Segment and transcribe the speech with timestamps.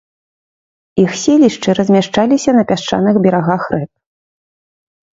[1.03, 3.91] Іх селішчы размяшчаліся на пясчаных берагах рэк.